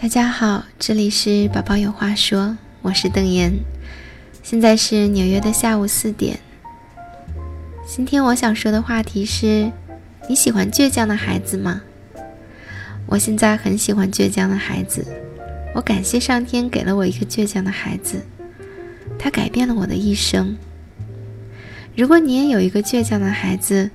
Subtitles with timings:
[0.00, 3.52] 大家好，这里是宝宝有话说，我是邓妍，
[4.42, 6.40] 现在是纽约的下午四点。
[7.86, 9.70] 今天我想说的话题是：
[10.26, 11.82] 你喜欢倔强的孩子吗？
[13.08, 15.04] 我现在很喜欢倔强的孩子，
[15.74, 18.22] 我感谢上天给了我一个倔强的孩子，
[19.18, 20.56] 他改变了我的一生。
[21.94, 23.90] 如果你也有一个倔强的孩子，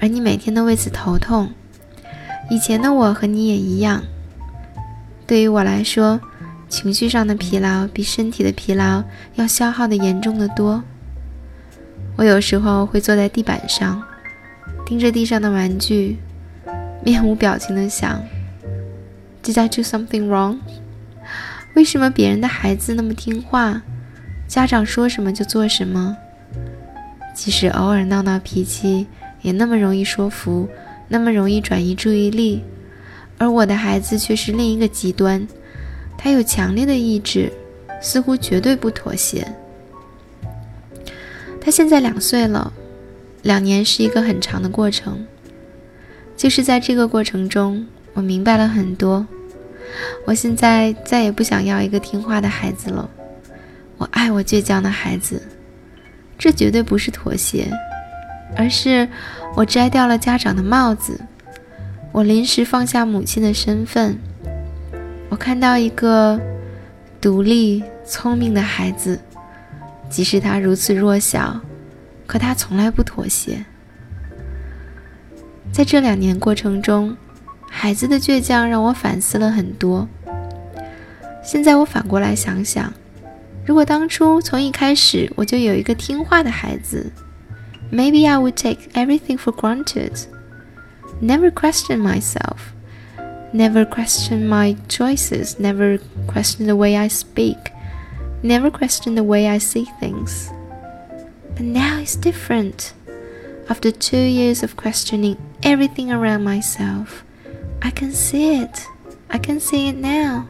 [0.00, 1.52] 而你每天都为此头痛，
[2.48, 4.04] 以前的我和你也一样。
[5.28, 6.18] 对于我来说，
[6.70, 10.82] 情绪上的疲劳比身体的疲劳要消耗的严重的多。
[12.16, 14.02] 我有时候会坐在地板上，
[14.86, 16.16] 盯着地上的玩具，
[17.04, 18.22] 面无表情地想
[19.44, 20.60] ：Did I do something wrong？
[21.76, 23.82] 为什么别人的孩子那么听话，
[24.48, 26.16] 家长说什么就做什么？
[27.34, 29.06] 即使偶尔闹闹脾气，
[29.42, 30.66] 也那么容易说服，
[31.06, 32.64] 那么容易转移注意力，
[33.38, 35.46] 而我的孩子却是另一个极端，
[36.18, 37.52] 他有强烈的意志，
[38.02, 39.46] 似乎绝对不妥协。
[41.60, 42.72] 他现在两岁了，
[43.42, 45.24] 两年是一个很长的过程，
[46.36, 49.26] 就是在这个过程中，我明白了很多。
[50.26, 53.08] 我现在再也不想要一个听话的孩子了，
[53.96, 55.40] 我爱我倔强的孩子。
[56.38, 57.68] 这绝对不是妥协，
[58.56, 59.08] 而是
[59.56, 61.20] 我摘掉了家长的帽子，
[62.12, 64.18] 我临时放下母亲的身份。
[65.28, 66.40] 我看到一个
[67.20, 69.20] 独立聪明的孩子，
[70.08, 71.60] 即使他如此弱小，
[72.26, 73.64] 可他从来不妥协。
[75.70, 77.16] 在这两年过程中，
[77.68, 80.08] 孩子的倔强让我反思了很多。
[81.44, 82.92] 现在我反过来想想。
[83.66, 87.12] 如果当初从一开始我就有一个听话的孩子
[87.92, 90.12] ，maybe I would take everything for granted,
[91.21, 92.73] never question myself,
[93.53, 97.57] never question my choices, never question the way I speak,
[98.41, 100.49] never question the way I see things.
[101.55, 102.93] But now it's different.
[103.69, 107.23] After two years of questioning everything around myself,
[107.81, 108.87] I can see it.
[109.29, 110.45] I can see it now.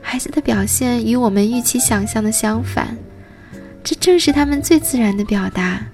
[0.00, 2.96] 孩子的表现与我们预期想象的相反，
[3.82, 5.86] 这正是他们最自然的表达。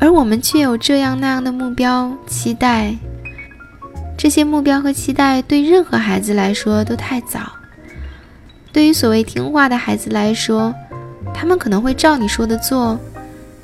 [0.00, 2.94] 而我们却有这样那样的目标期待，
[4.16, 7.52] 这些目标和期待对任何孩子来说都太早。
[8.72, 10.72] 对于所谓听话的孩子来说，
[11.34, 12.98] 他们可能会照你说的做，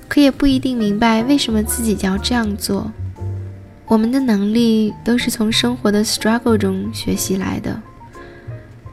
[0.08, 2.90] 可也不一定明白为什么自己要这样做。
[3.86, 7.80] 我们的能力都是从生活的 struggle 中学习来的。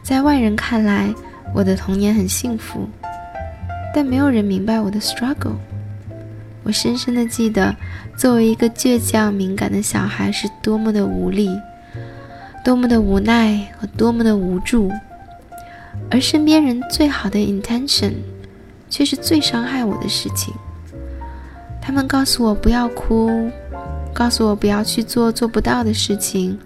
[0.04, 1.14] 在外人看来，
[1.56, 2.88] 我的童年很幸福，
[3.96, 5.56] 但没有人明白我的 struggle。
[6.72, 7.76] 我深深的记得，
[8.16, 11.50] 作为一个倔强、敏感的小孩，是多么的无力，
[12.64, 14.90] 多么的无奈和多么的无助。
[16.10, 18.14] 而身边人最好的 intention，
[18.90, 20.54] 却是最伤害我的事情。
[21.82, 23.52] 他们告诉我不要哭，
[24.14, 26.58] 告诉我不要去做做不到的事情，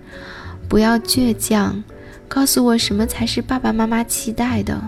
[0.70, 1.84] 不要倔强。
[2.28, 4.80] 告诉我什么才是爸爸妈妈期待的？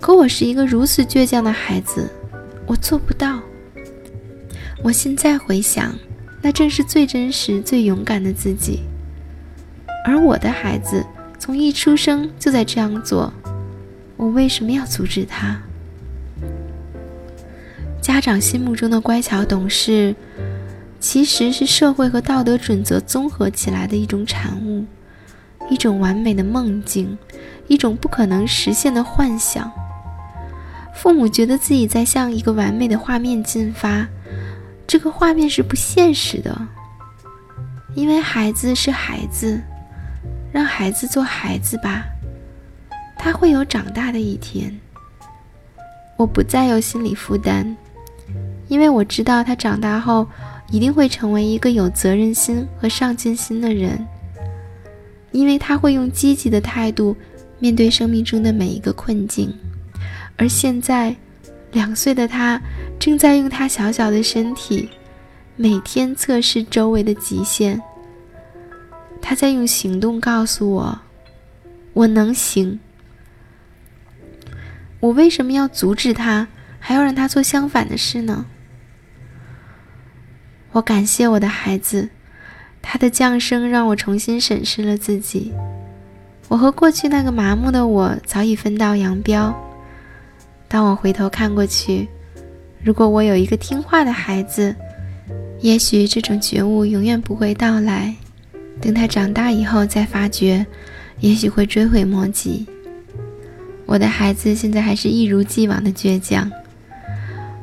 [0.00, 2.10] 可我是一个如此倔强的孩子，
[2.66, 3.38] 我做不到。
[4.86, 5.92] 我现在回想，
[6.40, 8.84] 那正是最真实、最勇敢的自己。
[10.04, 11.04] 而我的孩子
[11.40, 13.32] 从一出生就在这样做，
[14.16, 15.60] 我为什么要阻止他？
[18.00, 20.14] 家长心目中的乖巧懂事，
[21.00, 24.84] 其实是社会和道德准则综合起来的一种产物。
[25.68, 27.18] 一种完美的梦境，
[27.66, 29.68] 一种不可能实现的幻想。
[30.94, 34.06] 父母觉得自己在向一个完美的画面进发，
[34.86, 36.56] 这个画面是不现实的，
[37.94, 39.60] 因为孩子是孩子，
[40.52, 42.04] 让孩子做孩子吧，
[43.18, 44.72] 他会有长大的一天。
[46.16, 47.74] 我不再有心理负担，
[48.68, 50.26] 因为我知道他长大后
[50.70, 54.06] 一定会成为一个有责任心和上进心的人。
[55.32, 57.14] 因为他会用积极的态度
[57.58, 59.52] 面对生命中的每一个困境，
[60.36, 61.14] 而现在，
[61.76, 62.58] 两岁的他
[62.98, 64.88] 正在用他小小的身体
[65.56, 67.78] 每天测试周围的极限。
[69.20, 70.98] 他在用行动告诉我
[71.92, 72.80] ：“我能行。”
[75.00, 76.48] 我为什么要阻止他，
[76.80, 78.46] 还要让他做相反的事呢？
[80.72, 82.08] 我感谢我的孩子。
[82.80, 85.52] 他的降生让我重新审视了自己。
[86.48, 89.54] 我和过去那个麻木的我早已分道扬镳。
[90.76, 92.06] 当我回头看过去，
[92.84, 94.76] 如果我有一个听话的孩子，
[95.60, 98.14] 也许这种觉悟永远不会到来。
[98.78, 100.66] 等他长大以后，再发觉，
[101.20, 102.66] 也许会追悔莫及。
[103.86, 106.52] 我的孩子现在还是一如既往的倔强，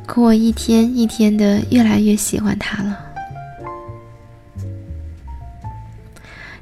[0.07, 2.99] 可我一天一天的越来越喜欢他了。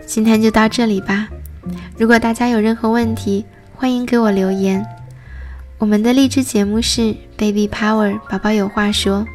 [0.06, 1.30] 今天就到这里吧。
[1.98, 4.86] 如果大家有任何问题，欢迎给我留言。
[5.82, 9.26] 我们的励志节目是 Baby Power，宝宝有话说。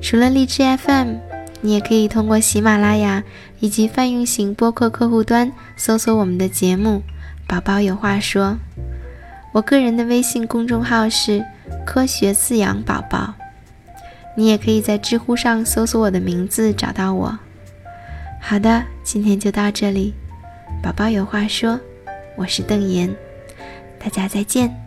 [0.00, 1.16] 除了荔枝 FM，
[1.62, 3.24] 你也可以通过喜马拉雅
[3.58, 7.02] 以及泛用型播客客户端搜索我们的节目
[7.48, 8.56] 《宝宝有话说》。
[9.50, 11.44] 我个人的微信公众号是
[11.84, 13.34] “科学饲养宝宝”，
[14.38, 17.36] 你也可以在知乎上搜索我的名字找到我。
[18.40, 20.14] 好的，今天就到这里，
[20.80, 21.80] 宝宝有话说，
[22.36, 23.12] 我是邓妍，
[23.98, 24.83] 大家再见。